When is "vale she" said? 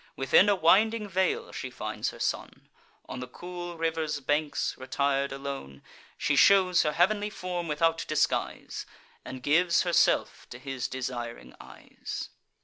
1.07-1.69